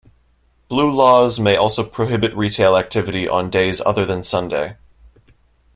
[0.67, 4.77] Blue laws may also prohibit retail activity on days other than Sunday.